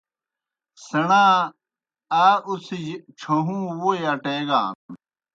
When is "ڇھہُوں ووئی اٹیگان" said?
3.19-4.69